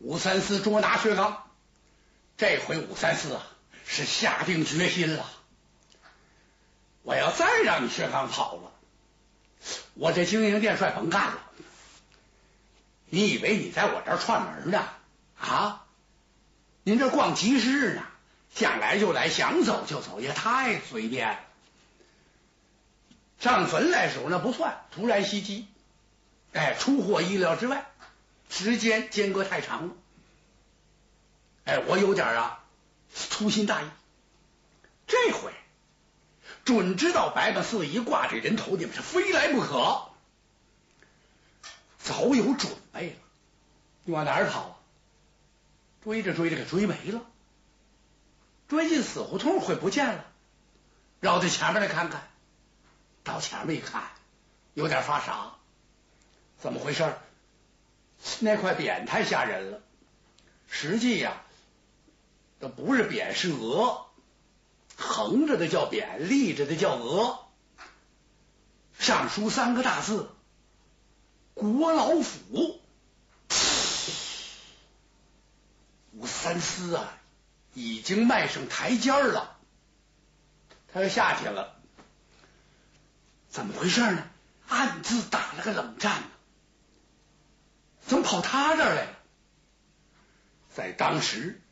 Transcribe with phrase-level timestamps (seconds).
[0.00, 1.44] 武三思捉拿薛刚，
[2.36, 3.46] 这回武三思啊
[3.86, 5.30] 是下定决心了，
[7.02, 8.72] 我要再让你薛刚跑了，
[9.94, 11.38] 我这经营殿帅甭干了。
[13.10, 14.88] 你以为你在我这儿串门呢？
[15.38, 15.84] 啊，
[16.82, 18.02] 您这逛集市呢？
[18.54, 21.40] 想来就来，想走就走，也太随便了。
[23.38, 25.68] 上坟来时候那不算，突然袭击，
[26.52, 27.89] 哎，出乎意料之外，
[28.50, 29.94] 时间间隔太长了，
[31.64, 32.62] 哎，我有点啊
[33.14, 33.86] 粗心大意。
[35.06, 35.52] 这回
[36.64, 40.08] 准知道白马寺一挂这人头，你们是非来不可。
[41.98, 43.16] 早有准备了，
[44.04, 44.76] 你往哪儿跑啊？
[46.02, 47.22] 追着追着给追没了，
[48.68, 50.24] 追进死胡同会不见了，
[51.20, 52.28] 绕到前面来看看，
[53.22, 54.02] 到前面一看，
[54.74, 55.52] 有点发傻，
[56.58, 57.14] 怎么回事？
[58.40, 59.80] 那块匾太吓人了，
[60.68, 61.42] 实际呀，
[62.60, 64.06] 这不是匾是鹅，
[64.96, 67.46] 横着的叫匾，立着的叫鹅，
[68.98, 70.30] 上书三个大字。
[71.54, 72.80] 国老府，
[76.12, 77.18] 武三思啊，
[77.74, 79.58] 已经迈上台阶了，
[80.92, 81.76] 他要下去了，
[83.50, 84.26] 怎么回事呢？
[84.68, 86.28] 暗自打了个冷战呢，
[88.10, 89.16] 怎么跑他这儿来了？
[90.74, 91.62] 在当时，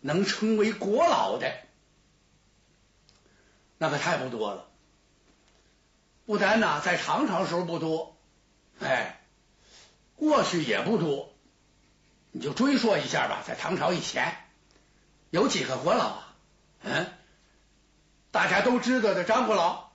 [0.00, 1.52] 能称为国老的，
[3.76, 4.66] 那可太不多了。
[6.24, 8.16] 不单呐，在唐朝时候不多。
[8.80, 9.20] 哎，
[10.16, 11.34] 过去也不多，
[12.30, 13.44] 你就追溯一下吧。
[13.46, 14.34] 在唐朝以前，
[15.28, 16.34] 有几个国老啊？
[16.80, 17.12] 嗯，
[18.30, 19.90] 大家都知道的张国老，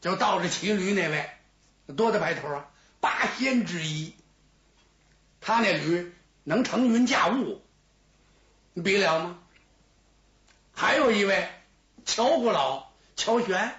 [0.00, 1.28] 就倒着骑驴那位，
[1.96, 2.68] 多大白头啊？
[3.00, 4.14] 八仙之一，
[5.42, 7.60] 他那驴能腾云驾雾，
[8.72, 9.38] 你比了吗？
[10.72, 11.50] 还有一位
[12.06, 13.74] 乔国老，乔玄，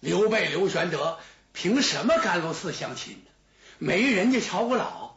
[0.00, 1.18] 刘备刘玄德。
[1.52, 3.30] 凭什么甘露寺相亲呢？
[3.78, 5.14] 没人家乔国老，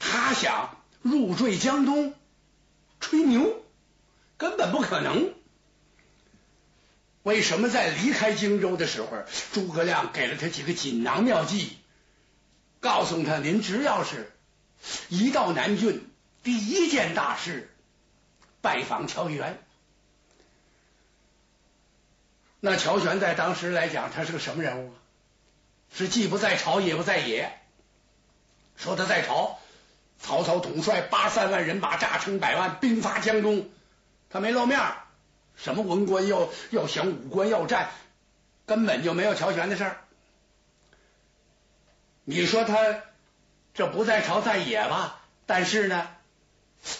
[0.00, 2.14] 他想入赘江东，
[2.98, 3.62] 吹牛，
[4.38, 5.32] 根本不可能。
[7.22, 9.08] 为什么在离开荆州的时候，
[9.52, 11.78] 诸葛亮给了他几个锦囊妙计，
[12.82, 14.30] 告诉他：您只要是
[15.08, 16.10] 一到南郡，
[16.42, 17.70] 第一件大事
[18.60, 19.58] 拜访乔玄。
[22.58, 24.94] 那乔玄在当时来讲，他是个什么人物啊？
[25.94, 27.56] 是既不在朝也不在野。
[28.76, 29.60] 说他在朝，
[30.18, 33.70] 曹操统帅八三万人马，诈称百万，兵发江东，
[34.28, 34.80] 他没露面。
[35.54, 37.90] 什么文官要要降，武官要战，
[38.66, 40.00] 根本就没有乔玄的事儿。
[42.24, 43.02] 你说他
[43.74, 45.20] 这不在朝在野吧？
[45.46, 46.08] 但是呢，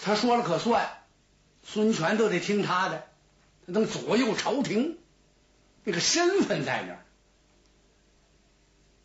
[0.02, 0.90] 他说了可算，
[1.62, 3.06] 孙权都得听他的，
[3.66, 4.98] 他能左右朝廷，
[5.84, 6.98] 那个身份在那儿。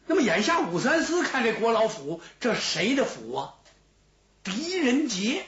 [0.07, 3.53] 那么眼下武三思看这郭老府，这谁的府啊？
[4.43, 5.45] 狄仁杰，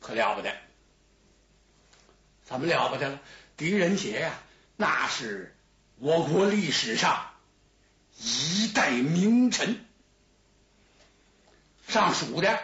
[0.00, 0.56] 可了不得，
[2.44, 3.20] 怎么了不得了？
[3.56, 4.32] 狄仁杰呀，
[4.76, 5.54] 那是
[5.98, 7.30] 我国历史上
[8.20, 9.84] 一代名臣，
[11.86, 12.58] 上蜀的。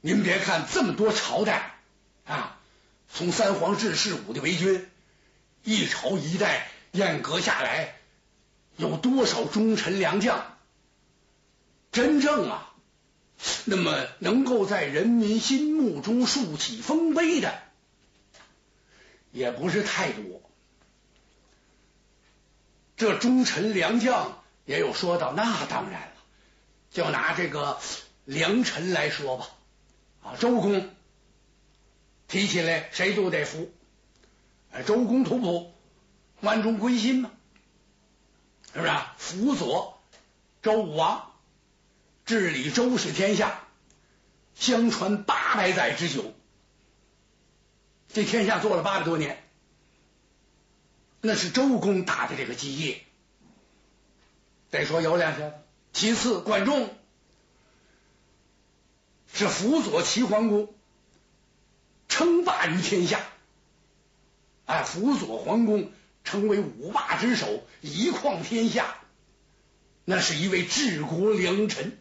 [0.00, 1.76] 您别看这么多朝代
[2.24, 2.58] 啊，
[3.08, 4.90] 从三皇治世、武帝为君，
[5.62, 7.96] 一朝一代阉割下来。
[8.76, 10.56] 有多少忠臣良将，
[11.92, 12.74] 真正啊，
[13.66, 17.62] 那么能够在人民心目中竖起丰碑的，
[19.30, 20.41] 也不是太多。
[23.02, 26.12] 这忠臣良将也有说到，那当然了。
[26.92, 27.80] 就拿这个
[28.24, 29.48] 良臣来说吧，
[30.22, 30.88] 啊，周公
[32.28, 33.72] 提起来谁都得服，
[34.86, 35.74] 周公吐哺，
[36.42, 37.32] 万众归心嘛。
[38.72, 40.00] 是不是辅佐
[40.62, 41.32] 周武王
[42.24, 43.64] 治理周氏天下，
[44.54, 46.32] 相传八百载之久，
[48.14, 49.42] 这天下做了八百多年，
[51.22, 53.00] 那是周公打的这个基业。
[54.70, 55.54] 得说有两下。
[55.94, 56.94] 其次，管仲
[59.32, 60.74] 是辅佐齐桓公，
[62.08, 63.20] 称霸于天下，
[64.66, 65.90] 哎，辅佐桓公。
[66.24, 68.96] 成为五霸之首，一匡天下，
[70.04, 71.98] 那是一位治国良臣。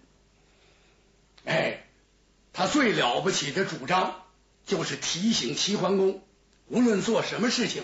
[1.43, 1.87] 哎，
[2.53, 4.23] 他最了不起的主张
[4.67, 6.23] 就是提醒齐桓公，
[6.67, 7.83] 无论做什么事情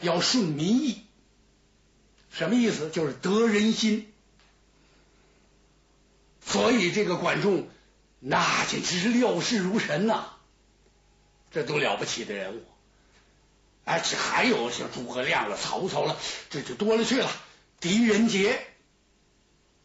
[0.00, 1.04] 要顺民意。
[2.30, 2.90] 什么意思？
[2.90, 4.12] 就是得人心。
[6.44, 7.68] 所以这个管仲
[8.20, 10.30] 那简直是料事如神呐，
[11.50, 12.64] 这都了不起的人物。
[13.84, 16.16] 而且还有像诸葛亮了、曹操了，
[16.50, 17.30] 这就多了去了。
[17.80, 18.66] 狄仁杰，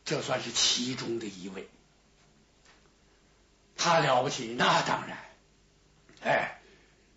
[0.04, 1.70] 这算是其中的一位。
[3.78, 5.18] 他了不起，那当然。
[6.22, 6.62] 哎，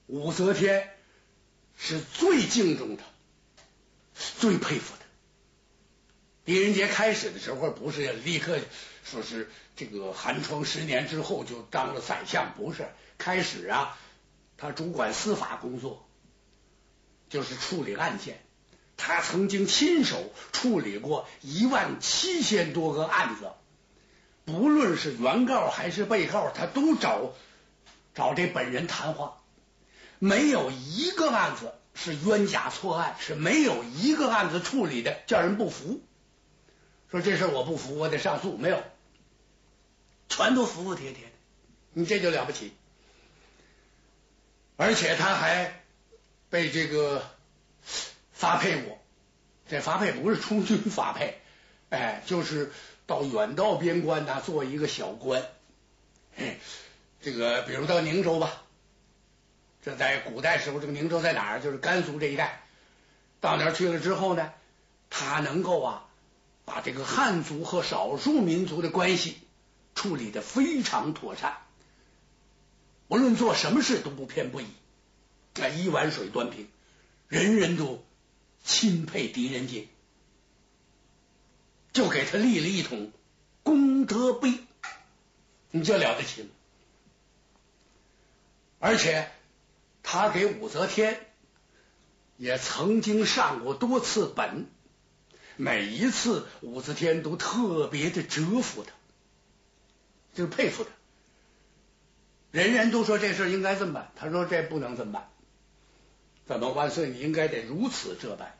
[0.07, 0.96] 武则天
[1.77, 3.03] 是最敬重的，
[4.39, 5.05] 最佩服的。
[6.45, 8.59] 狄仁杰开始的时候不是立刻
[9.05, 12.89] 说是这个寒窗十年之后就当了宰相，不是。
[13.19, 13.99] 开始啊，
[14.57, 16.07] 他主管司法工作，
[17.29, 18.43] 就是处理案件。
[18.97, 23.51] 他曾经亲手处理过一万七千多个案子。
[24.45, 27.35] 不论是原告还是被告，他都找
[28.15, 29.43] 找这本人谈话，
[30.19, 36.01] 没有一个案子是冤假错案，是没有一个案子处理的叫人不服。
[37.11, 38.83] 说这事我不服，我得上诉，没有，
[40.29, 41.33] 全都服服帖帖的。
[41.93, 42.73] 你这就了不起，
[44.77, 45.83] 而且他还
[46.51, 47.23] 被这个
[48.33, 48.99] 发配过，
[49.69, 51.41] 这发配不是充军发配，
[51.91, 52.73] 哎，就是。
[53.09, 55.45] 到远道边关呐，做一个小官。
[57.23, 58.65] 这个比如到宁州吧，
[59.87, 61.61] 这在古代时候，这个宁州在哪儿？
[61.61, 62.61] 就是甘肃这一带。
[63.41, 64.53] 到那儿去了之后呢，
[65.11, 66.09] 他能够啊，
[66.65, 69.39] 把这个汉族和少数民族的关系
[69.95, 71.59] 处理的非常妥善，
[73.07, 74.67] 无论做什么事都不偏不倚，
[75.61, 76.69] 啊，一碗水端平，
[77.29, 78.05] 人人都
[78.65, 79.87] 钦佩狄仁杰。
[81.93, 83.13] 就给他立了一桶
[83.63, 84.53] 功德碑，
[85.71, 86.49] 你这了得起吗？
[88.81, 89.31] 而且
[90.09, 91.27] 他给武则天
[92.37, 94.69] 也曾经上过多次本，
[95.57, 98.93] 每一次武则天都特别的折服他，
[100.33, 100.91] 就是佩服他。
[102.53, 105.29] 人人都说这事应该这么办，他说这不能这么办。
[106.47, 107.11] 怎么万岁？
[107.11, 108.57] 你应该得如此这般。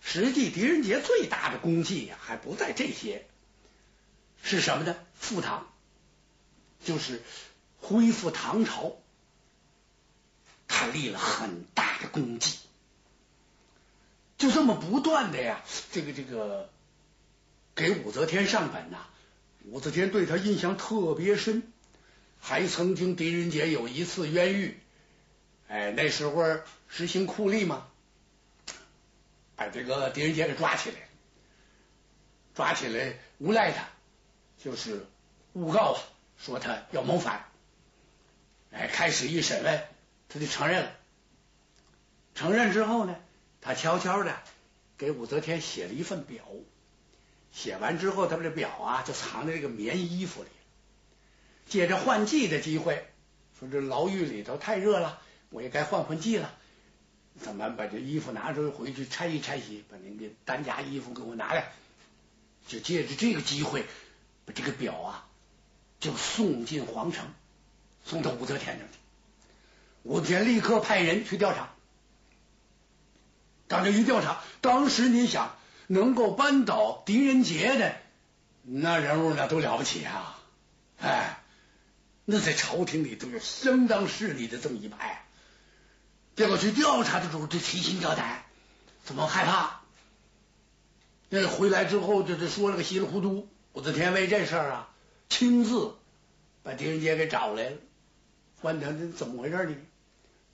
[0.00, 3.28] 实际狄仁杰最大的功绩呀，还不在这些，
[4.42, 4.96] 是什么呢？
[5.14, 5.72] 复唐，
[6.84, 7.22] 就是
[7.78, 8.96] 恢复唐朝，
[10.80, 12.56] 他立了很大的功绩。
[14.38, 15.62] 就这么不断的呀，
[15.92, 16.70] 这个这个
[17.74, 18.96] 给武则天上本呐，
[19.66, 21.70] 武则天对他印象特别深，
[22.40, 24.80] 还曾经狄仁杰有一次冤狱，
[25.68, 27.86] 哎，那时候实行酷吏嘛。
[29.56, 30.96] 把这个狄仁杰给抓起来，
[32.54, 33.86] 抓起来诬赖他，
[34.56, 35.06] 就是
[35.52, 36.00] 诬告啊，
[36.38, 37.44] 说他要谋反。
[38.72, 39.84] 哎，开始一审问，
[40.30, 40.92] 他就承认了。
[42.34, 43.16] 承认之后呢，
[43.60, 44.34] 他悄悄的
[44.96, 46.44] 给武则天写了一份表。
[47.52, 50.48] 写完之后，他把这表啊就藏在这个棉衣服里。
[51.66, 53.06] 借着换季的机会，
[53.58, 56.54] 说这牢狱里头太热了，我也该换换季了。
[57.40, 61.72] 怎么把这衣服拿出回去拆一拆洗，把那个单家衣服给我拿来，
[62.66, 63.84] 就借着这个机会，
[64.44, 65.28] 把这个表啊
[65.98, 67.26] 就送进皇城，
[68.04, 68.99] 送到武则天那里。
[70.02, 71.70] 武则天立刻派人去调查，
[73.68, 75.56] 到这一调查，当时你想
[75.86, 77.94] 能够扳倒狄仁杰的
[78.62, 80.38] 那人物，那都了不起啊！
[80.98, 81.42] 哎，
[82.24, 85.26] 那在朝廷里都是相当势力的这么一派。
[86.36, 88.44] 结果去调查的时候，就提心吊胆，
[89.04, 89.80] 怎么害怕？
[91.28, 93.48] 那回来之后，这这说了个稀里糊涂。
[93.72, 94.88] 武则天为这事儿啊，
[95.28, 95.94] 亲自
[96.62, 97.76] 把狄仁杰给找来了，
[98.62, 99.76] 问他这怎么回事呢？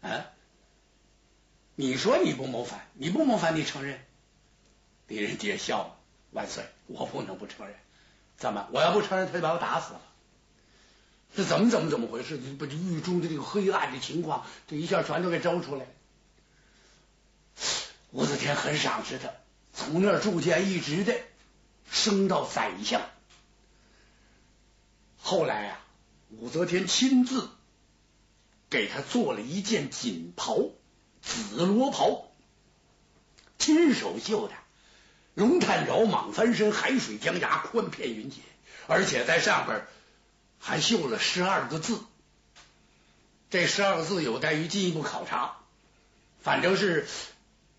[0.02, 0.26] 啊，
[1.74, 4.00] 你说你不谋反，你不谋反，你承认？
[5.08, 5.96] 狄仁杰笑了，
[6.32, 7.76] 万岁，我不能不承认。
[8.36, 8.68] 怎么？
[8.72, 10.00] 我要不承认，他就把我打死了。
[11.34, 12.36] 这怎么怎么怎么回事？
[12.58, 15.86] 把这狱中的这个黑暗的情况，这一下全都给招出来。
[18.12, 19.30] 武则天很赏识他，
[19.74, 21.14] 从那儿逐渐一直的
[21.90, 23.02] 升到宰相。
[25.18, 25.80] 后来啊，
[26.30, 27.50] 武则天亲自
[28.76, 30.58] 给他做了一件锦袍，
[31.22, 32.26] 紫罗袍，
[33.58, 34.54] 亲手绣的，
[35.32, 38.42] 龙探爪，蟒翻身，海水江崖，宽片云锦，
[38.86, 39.86] 而且在上边。
[40.58, 42.00] 还绣了十二个字，
[43.50, 45.58] 这十二个字有待于进一步考察，
[46.42, 47.06] 反正是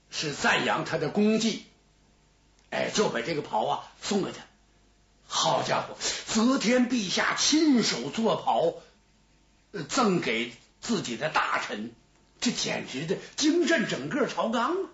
[0.10, 1.66] 是赞扬他的功绩，
[2.70, 4.38] 哎，就把这个袍啊送给他。
[5.28, 8.76] 好家伙，则天陛下亲手做袍，
[9.90, 11.94] 赠给自己的大臣，
[12.40, 14.90] 这简直的惊震整个朝纲啊！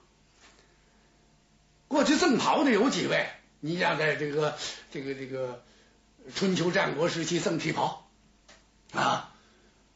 [1.87, 3.29] 过去赠袍的有几位？
[3.59, 4.57] 你想在这个
[4.91, 5.63] 这个这个。
[6.33, 8.09] 春秋战国时期赠旗袍
[8.93, 9.35] 啊，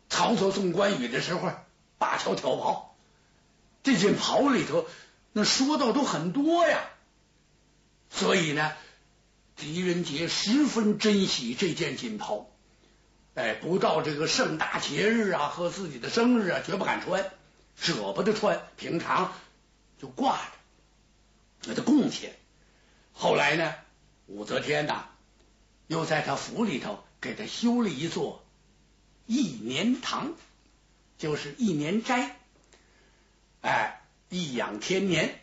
[0.09, 1.53] 曹操送关羽的时候
[1.97, 2.97] 八条挑袍，
[3.81, 4.85] 这件袍里头
[5.31, 6.81] 那说到都很多呀，
[8.09, 8.73] 所以呢，
[9.55, 12.49] 狄仁杰十分珍惜这件锦袍，
[13.37, 17.31] 哎，不到这个盛大节日啊和自己的生日啊，绝不敢穿，
[17.75, 19.31] 舍不得穿，平常
[20.01, 20.37] 就挂
[21.61, 22.31] 着，给他供起。
[23.13, 23.75] 后来呢，
[24.25, 25.09] 武则天呐。
[25.85, 28.43] 又在他府里头给他修了一座
[29.27, 30.33] 一年堂，
[31.19, 32.35] 就是一年斋，
[33.61, 35.39] 哎，颐养天年，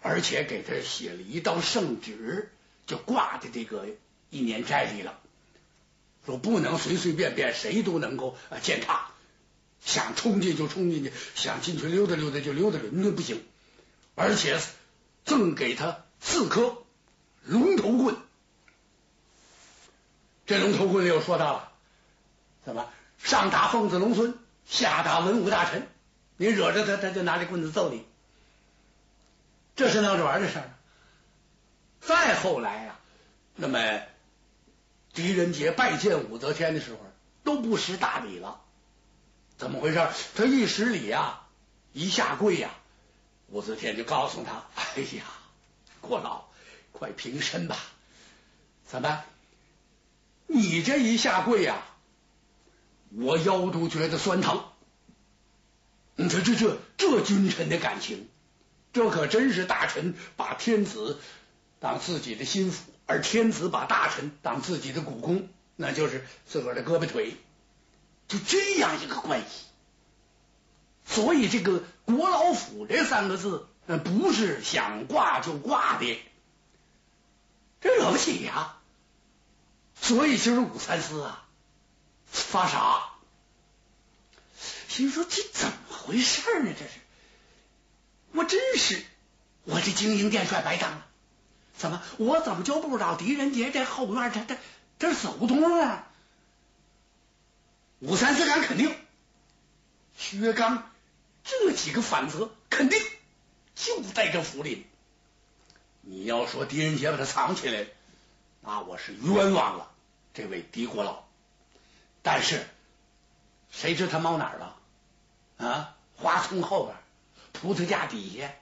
[0.00, 2.50] 而且给他写了一道圣旨，
[2.86, 3.86] 就挂在这个
[4.30, 5.20] 一年斋里了，
[6.26, 9.10] 说不能随随便便谁都能够啊践踏，
[9.84, 13.44] 想冲进就冲进去，想进去溜达溜达就溜达溜达，那不行，
[14.14, 14.60] 而且
[15.24, 16.78] 赠给他四颗
[17.44, 18.16] 龙头棍。
[20.46, 21.72] 这龙头棍又说到了，
[22.64, 24.36] 怎么上打凤子龙孙，
[24.66, 25.86] 下打文武大臣？
[26.36, 28.04] 你惹着他，他就拿这棍子揍你。
[29.76, 30.60] 这是闹着玩的事。
[32.00, 32.98] 再后来呀，
[33.56, 33.78] 那么
[35.12, 36.98] 狄仁杰拜见武则天的时候，
[37.42, 38.60] 都不识大礼了。
[39.56, 40.06] 怎么回事？
[40.34, 41.40] 他一施礼呀，
[41.92, 42.70] 一下跪呀，
[43.48, 44.64] 武则天就告诉他
[44.96, 45.24] ：“哎呀，
[46.00, 46.44] 郭老，
[46.92, 47.76] 快平身吧。
[48.86, 49.24] 怎么？”
[50.46, 51.82] 你这一下跪呀，
[53.10, 54.64] 我腰都觉得酸疼。
[56.16, 58.28] 你说这这这君臣的感情，
[58.92, 61.18] 这可真是大臣把天子
[61.78, 67.36] 当自己的心腹，而天子把大臣当自己的股肱，那就是自个儿的胳膊腿，
[68.28, 69.66] 就这样一个关系。
[71.04, 76.22] 所以这个“国老府”这三个字，那不是想挂就挂的，
[77.80, 78.76] 这惹不起呀。
[80.00, 81.48] 所以今儿武三思啊，
[82.28, 83.08] 发傻，
[84.88, 86.72] 心说这怎么回事呢？
[86.78, 86.92] 这是
[88.30, 89.02] 我真是
[89.64, 91.06] 我这经营殿帅白当了。
[91.80, 94.58] 怎么我怎么就不知道狄仁杰这后院这这
[94.98, 96.06] 这是走动啊？
[98.00, 98.94] 武三思敢肯定，
[100.14, 100.90] 薛刚
[101.42, 103.00] 这几个反贼肯定
[103.74, 104.86] 就在这府里。
[106.02, 107.86] 你要说狄仁杰把他藏起来。
[108.60, 109.90] 那我是冤枉了
[110.34, 111.24] 这位狄国老，
[112.20, 112.66] 但是
[113.70, 114.76] 谁知他猫哪儿了？
[115.66, 116.96] 啊，花丛后边、
[117.54, 118.52] 葡萄架底下、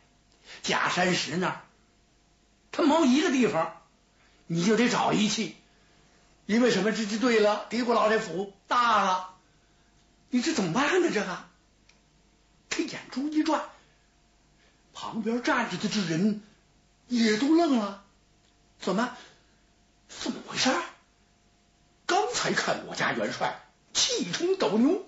[0.62, 1.62] 假山石那儿，
[2.78, 3.74] 他猫一个地方，
[4.46, 5.56] 你就得找一气。
[6.46, 6.92] 因为什么？
[6.92, 9.34] 这就对了，狄国老这府大了，
[10.30, 11.10] 你这怎么办呢？
[11.12, 11.44] 这个，
[12.70, 13.64] 他眼珠一转，
[14.94, 16.40] 旁边站着的这人
[17.08, 18.04] 也都愣了，
[18.78, 19.10] 怎么？
[20.08, 20.70] 怎么回事？
[22.06, 23.60] 刚才看我家元帅
[23.92, 25.04] 气冲斗牛，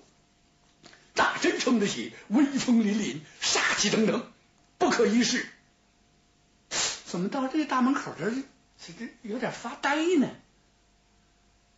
[1.13, 4.29] 大真撑得起威风凛凛、杀气腾腾，
[4.77, 5.49] 不可一世。
[7.11, 10.29] 怎么到这大门口这这这有点发呆呢？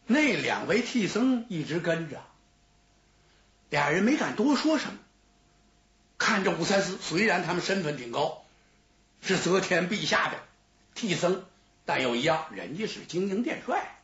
[0.05, 2.21] 那两位替僧一直跟着，
[3.71, 4.99] 俩人没敢多说什么，
[6.19, 6.99] 看着武三思。
[7.01, 8.45] 虽然他们身份挺高，
[9.23, 10.37] 是则天陛下的
[10.93, 11.43] 替僧。
[11.83, 13.99] 但有一样，人家是经营殿帅，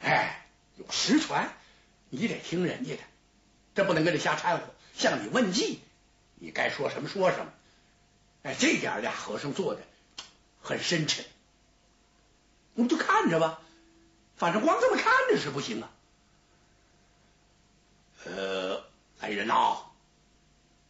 [0.00, 0.46] 哎，
[0.78, 1.50] 有实权，
[2.08, 3.02] 你得听人家的，
[3.74, 4.64] 这不能跟着瞎掺和。
[4.94, 5.82] 向你问计，
[6.36, 7.52] 你该说什么说什么。
[8.44, 9.82] 哎，这点俩和尚做的
[10.68, 11.24] 很深沉，
[12.74, 13.62] 我们就看着吧，
[14.36, 15.90] 反正光这么看着是不行啊。
[18.26, 18.84] 呃，
[19.18, 19.78] 来人呐，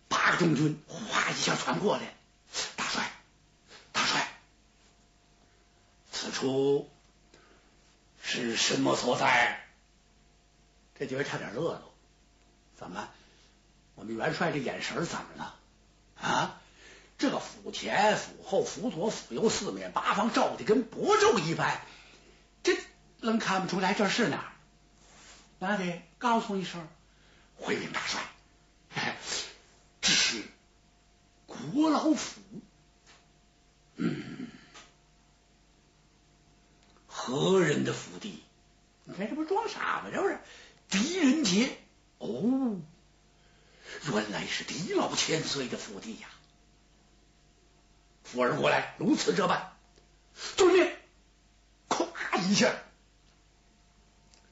[0.08, 2.12] 八个中军哗一下传过来。
[2.74, 3.08] 大帅，
[3.92, 4.28] 大帅
[6.10, 6.90] 此处
[8.20, 9.64] 是什么所在？
[10.98, 11.82] 这几位差点乐了。
[12.76, 13.08] 怎么？
[13.94, 15.54] 我们元帅这眼神怎么了？
[16.20, 16.57] 啊？
[17.18, 21.80] 这府前、府后、府左、府右四面八方照的跟薄昼一般，
[22.62, 22.78] 这
[23.18, 24.52] 能看不出来这是哪儿？
[25.58, 26.86] 那得告诉一声，
[27.56, 28.22] 回禀大帅，
[30.00, 30.44] 这是
[31.46, 32.40] 国老府。
[33.96, 34.48] 嗯。
[37.08, 38.44] 何人的府邸？
[39.04, 40.10] 你看这不装傻吗？
[40.12, 40.38] 这不是
[40.88, 41.76] 狄仁杰
[42.18, 42.80] 哦，
[44.12, 46.28] 原来是狄老千岁的府邸呀！
[48.32, 49.72] 夫儿过来，如此这般，
[50.56, 50.92] 遵命，
[51.88, 52.08] 咵
[52.42, 52.74] 一下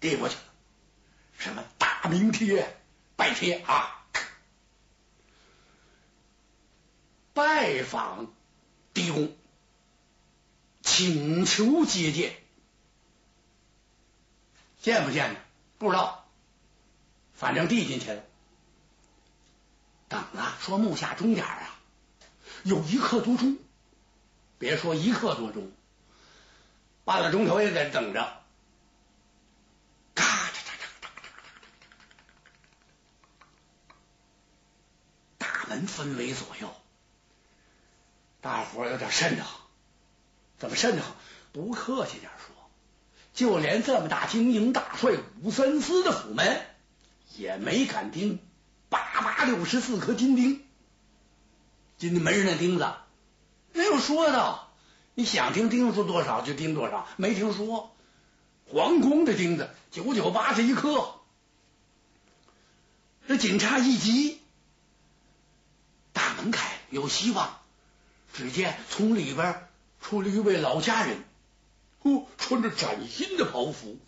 [0.00, 0.40] 递过去了。
[1.36, 2.74] 什么大名帖、
[3.16, 4.06] 拜帖啊？
[7.34, 8.32] 拜访
[8.94, 9.36] 狄公，
[10.82, 12.34] 请求接见。
[14.80, 15.40] 见不见呢？
[15.76, 16.26] 不知道，
[17.34, 18.22] 反正递进去了。
[20.08, 21.78] 等啊，说木下钟点啊，
[22.62, 23.58] 有一刻多钟。
[24.58, 25.70] 别说一刻多钟，
[27.04, 28.42] 半个钟头也得等着。
[30.14, 31.48] 咔嚓嚓嚓嚓嚓嚓嚓
[35.36, 36.74] 大门分为左右，
[38.40, 39.60] 大伙有点瘆得慌。
[40.58, 41.14] 怎么瘆得慌？
[41.52, 42.54] 不客气点说，
[43.34, 46.66] 就连这么大经营大帅武三思的府门，
[47.36, 48.38] 也没敢钉
[48.88, 50.66] 八八六十四颗金钉。
[51.98, 52.86] 金门上那钉子。
[53.76, 54.60] 没有说的，
[55.14, 57.94] 你想听钉子多少就钉多少，没听说。
[58.68, 61.14] 皇宫的钉子九九八十一颗，
[63.28, 64.40] 这警察一急，
[66.12, 67.60] 大门开有希望。
[68.32, 69.68] 只见从里边
[70.00, 71.24] 出了一位老家人，
[72.02, 73.98] 哦，穿着崭新的袍服。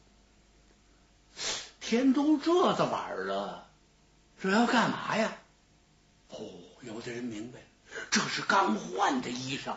[1.80, 3.68] 天都这子晚了，
[4.42, 5.38] 这要干嘛呀？
[6.28, 6.38] 哦，
[6.82, 7.60] 有的人明白。
[8.10, 9.76] 这是刚换的衣裳，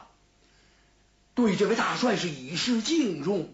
[1.35, 3.53] 对这位大帅是以示敬重，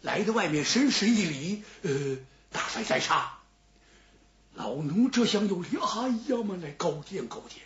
[0.00, 1.62] 来到外面深施一礼。
[1.82, 2.16] 呃，
[2.50, 3.38] 大帅在上，
[4.54, 7.62] 老奴这厢有礼，哎呀妈，来高见高见。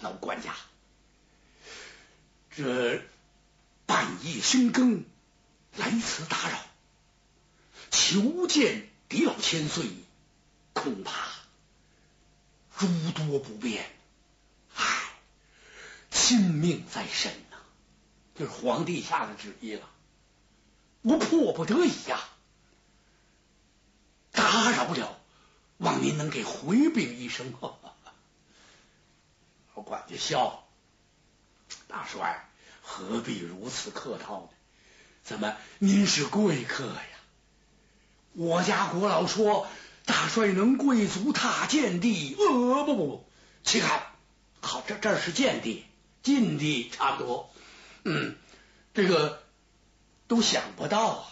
[0.00, 0.54] 老管家，
[2.56, 3.02] 这
[3.86, 5.04] 半夜深更
[5.76, 6.58] 来此打扰，
[7.90, 9.84] 求见狄老千岁，
[10.72, 11.12] 恐怕
[12.76, 13.84] 诸多不便。
[16.12, 17.56] 性命在身呐，
[18.36, 19.88] 这是皇帝下的旨意了，
[21.00, 22.20] 我迫不得已呀，
[24.30, 25.18] 打扰不了，
[25.78, 27.52] 望您能给回禀一声。
[29.74, 30.68] 老管家笑，
[31.88, 32.48] 大帅
[32.82, 34.48] 何必如此客套呢？
[35.24, 37.02] 怎么您是贵客呀？
[38.34, 39.66] 我家国老说，
[40.04, 43.26] 大帅能贵族踏见地，呃，不不不，
[43.64, 44.02] 请看，
[44.60, 45.86] 好，这这是见地。
[46.22, 47.54] 禁地差不多，
[48.04, 48.36] 嗯，
[48.94, 49.42] 这个
[50.28, 51.28] 都想不到啊！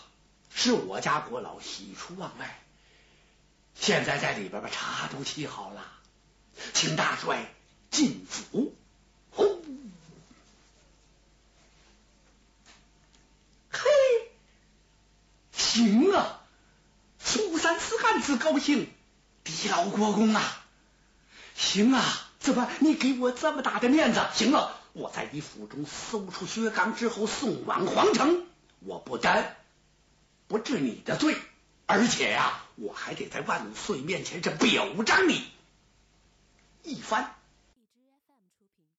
[0.53, 2.61] 是我家国老喜出望外，
[3.77, 5.87] 现在在里边把茶都沏好了，
[6.75, 7.53] 请大帅
[7.91, 8.75] 进府。
[9.31, 9.65] 呼，
[13.71, 13.81] 嘿，
[15.53, 16.41] 行啊！
[17.21, 18.93] 苏三四汉子高兴，
[19.45, 20.65] 狄老国公啊，
[21.55, 22.03] 行啊！
[22.41, 24.21] 怎么你给我这么大的面子？
[24.35, 24.80] 行了。
[24.93, 28.47] 我在你府中搜出薛刚之后，送往皇城。
[28.81, 29.57] 我不但
[30.49, 31.37] 不治你的罪，
[31.87, 35.45] 而且呀，我还得在万岁面前这表彰你
[36.83, 37.35] 一番。